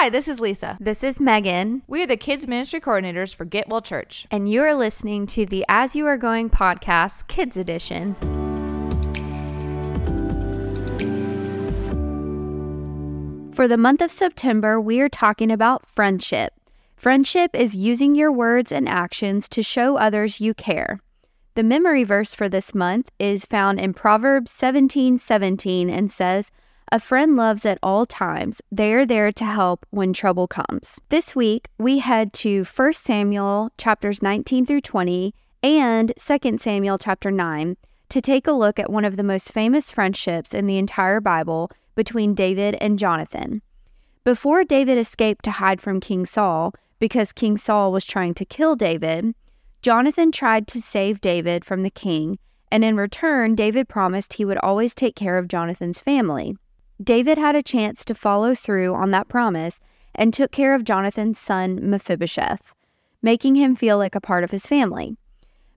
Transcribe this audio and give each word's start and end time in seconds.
Hi, 0.00 0.10
this 0.10 0.28
is 0.28 0.38
Lisa. 0.38 0.76
This 0.78 1.02
is 1.02 1.18
Megan, 1.20 1.82
We 1.88 2.04
are 2.04 2.06
the 2.06 2.16
kids 2.16 2.46
ministry 2.46 2.78
coordinators 2.80 3.34
for 3.34 3.44
Getwell 3.44 3.84
Church. 3.84 4.28
and 4.30 4.48
you 4.48 4.62
are 4.62 4.72
listening 4.72 5.26
to 5.26 5.44
the 5.44 5.64
As 5.68 5.96
You 5.96 6.06
Are 6.06 6.16
Going 6.16 6.50
podcast, 6.50 7.26
Kids 7.26 7.56
Edition. 7.56 8.14
For 13.52 13.66
the 13.66 13.76
month 13.76 14.00
of 14.00 14.12
September, 14.12 14.80
we 14.80 15.00
are 15.00 15.08
talking 15.08 15.50
about 15.50 15.90
friendship. 15.90 16.52
Friendship 16.94 17.50
is 17.56 17.74
using 17.74 18.14
your 18.14 18.30
words 18.30 18.70
and 18.70 18.88
actions 18.88 19.48
to 19.48 19.64
show 19.64 19.96
others 19.96 20.40
you 20.40 20.54
care. 20.54 21.00
The 21.56 21.64
memory 21.64 22.04
verse 22.04 22.34
for 22.34 22.48
this 22.48 22.72
month 22.72 23.10
is 23.18 23.44
found 23.44 23.80
in 23.80 23.94
Proverbs 23.94 24.52
17 24.52 25.18
17 25.18 25.90
and 25.90 26.08
says, 26.08 26.52
A 26.90 26.98
friend 26.98 27.36
loves 27.36 27.66
at 27.66 27.78
all 27.82 28.06
times. 28.06 28.62
They 28.72 28.94
are 28.94 29.04
there 29.04 29.30
to 29.30 29.44
help 29.44 29.84
when 29.90 30.14
trouble 30.14 30.48
comes. 30.48 30.98
This 31.10 31.36
week, 31.36 31.68
we 31.76 31.98
head 31.98 32.32
to 32.34 32.64
1 32.64 32.92
Samuel 32.94 33.70
chapters 33.76 34.22
19 34.22 34.64
through 34.64 34.80
20 34.80 35.34
and 35.62 36.14
2 36.16 36.56
Samuel 36.56 36.96
chapter 36.96 37.30
9 37.30 37.76
to 38.08 38.20
take 38.22 38.46
a 38.46 38.52
look 38.52 38.78
at 38.78 38.90
one 38.90 39.04
of 39.04 39.16
the 39.18 39.22
most 39.22 39.52
famous 39.52 39.92
friendships 39.92 40.54
in 40.54 40.66
the 40.66 40.78
entire 40.78 41.20
Bible 41.20 41.70
between 41.94 42.32
David 42.32 42.74
and 42.80 42.98
Jonathan. 42.98 43.60
Before 44.24 44.64
David 44.64 44.96
escaped 44.96 45.44
to 45.44 45.50
hide 45.50 45.82
from 45.82 46.00
King 46.00 46.24
Saul, 46.24 46.72
because 46.98 47.32
King 47.34 47.58
Saul 47.58 47.92
was 47.92 48.04
trying 48.04 48.32
to 48.32 48.46
kill 48.46 48.76
David, 48.76 49.34
Jonathan 49.82 50.32
tried 50.32 50.66
to 50.68 50.80
save 50.80 51.20
David 51.20 51.66
from 51.66 51.82
the 51.82 51.90
king, 51.90 52.38
and 52.72 52.82
in 52.82 52.96
return, 52.96 53.54
David 53.54 53.90
promised 53.90 54.32
he 54.32 54.46
would 54.46 54.58
always 54.58 54.94
take 54.94 55.16
care 55.16 55.36
of 55.36 55.48
Jonathan's 55.48 56.00
family. 56.00 56.56
David 57.02 57.38
had 57.38 57.54
a 57.54 57.62
chance 57.62 58.04
to 58.04 58.14
follow 58.14 58.54
through 58.54 58.94
on 58.94 59.12
that 59.12 59.28
promise 59.28 59.80
and 60.14 60.34
took 60.34 60.50
care 60.50 60.74
of 60.74 60.84
Jonathan's 60.84 61.38
son 61.38 61.78
Mephibosheth, 61.88 62.74
making 63.22 63.54
him 63.54 63.76
feel 63.76 63.98
like 63.98 64.16
a 64.16 64.20
part 64.20 64.42
of 64.42 64.50
his 64.50 64.66
family. 64.66 65.16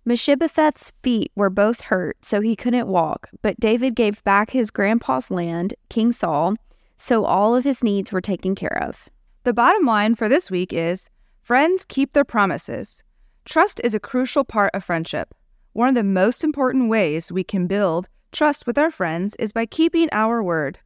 Mephibosheth's 0.04 0.92
feet 1.04 1.32
were 1.36 1.52
both 1.52 1.82
hurt, 1.82 2.18
so 2.26 2.42
he 2.42 2.56
couldn't 2.56 2.88
walk, 2.88 3.30
but 3.44 3.60
David 3.60 3.96
gave 3.96 4.24
back 4.24 4.50
his 4.50 4.72
grandpa's 4.72 5.30
land, 5.30 5.76
King 5.90 6.12
Saul, 6.12 6.56
so 6.98 7.24
all 7.24 7.56
of 7.56 7.64
his 7.64 7.84
needs 7.84 8.12
were 8.12 8.22
taken 8.22 8.56
care 8.56 8.82
of. 8.82 9.08
The 9.44 9.54
bottom 9.54 9.86
line 9.86 10.16
for 10.16 10.28
this 10.28 10.50
week 10.50 10.74
is 10.74 11.08
friends 11.44 11.86
keep 11.86 12.14
their 12.14 12.26
promises. 12.26 13.04
Trust 13.46 13.80
is 13.84 13.94
a 13.94 14.00
crucial 14.00 14.44
part 14.44 14.72
of 14.74 14.84
friendship. 14.84 15.36
One 15.74 15.90
of 15.90 15.96
the 15.96 16.04
most 16.04 16.44
important 16.44 16.90
ways 16.90 17.32
we 17.32 17.44
can 17.44 17.68
build 17.68 18.10
trust 18.32 18.66
with 18.66 18.78
our 18.78 18.92
friends 18.92 19.36
is 19.38 19.52
by 19.52 19.68
keeping 19.68 20.10
our 20.12 20.42
word. 20.42 20.80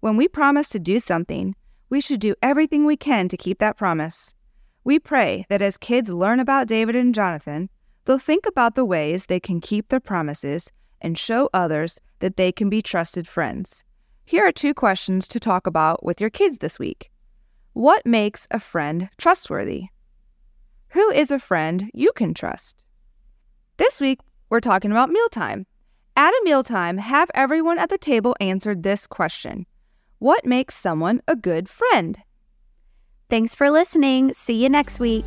When 0.00 0.16
we 0.16 0.28
promise 0.28 0.70
to 0.70 0.78
do 0.78 0.98
something, 0.98 1.54
we 1.90 2.00
should 2.00 2.20
do 2.20 2.34
everything 2.40 2.86
we 2.86 2.96
can 2.96 3.28
to 3.28 3.36
keep 3.36 3.58
that 3.58 3.76
promise. 3.76 4.32
We 4.82 4.98
pray 4.98 5.44
that 5.50 5.60
as 5.60 5.76
kids 5.76 6.08
learn 6.08 6.40
about 6.40 6.68
David 6.68 6.96
and 6.96 7.14
Jonathan, 7.14 7.68
they'll 8.06 8.18
think 8.18 8.46
about 8.46 8.76
the 8.76 8.84
ways 8.86 9.26
they 9.26 9.40
can 9.40 9.60
keep 9.60 9.88
their 9.88 10.00
promises 10.00 10.72
and 11.02 11.18
show 11.18 11.50
others 11.52 11.98
that 12.20 12.38
they 12.38 12.50
can 12.50 12.70
be 12.70 12.80
trusted 12.80 13.28
friends. 13.28 13.84
Here 14.24 14.46
are 14.46 14.52
two 14.52 14.72
questions 14.72 15.28
to 15.28 15.38
talk 15.38 15.66
about 15.66 16.02
with 16.02 16.18
your 16.18 16.30
kids 16.30 16.58
this 16.58 16.78
week. 16.78 17.10
What 17.74 18.06
makes 18.06 18.48
a 18.50 18.58
friend 18.58 19.10
trustworthy? 19.18 19.88
Who 20.88 21.10
is 21.10 21.30
a 21.30 21.38
friend 21.38 21.90
you 21.92 22.12
can 22.16 22.32
trust? 22.32 22.84
This 23.76 24.00
week, 24.00 24.20
we're 24.48 24.60
talking 24.60 24.92
about 24.92 25.10
mealtime. 25.10 25.66
At 26.16 26.30
a 26.30 26.40
mealtime, 26.42 26.96
have 26.96 27.30
everyone 27.34 27.78
at 27.78 27.90
the 27.90 27.98
table 27.98 28.34
answer 28.40 28.74
this 28.74 29.06
question 29.06 29.66
What 30.20 30.44
makes 30.44 30.74
someone 30.74 31.22
a 31.26 31.34
good 31.34 31.66
friend? 31.66 32.18
Thanks 33.30 33.54
for 33.54 33.70
listening. 33.70 34.34
See 34.34 34.62
you 34.62 34.68
next 34.68 35.00
week. 35.00 35.24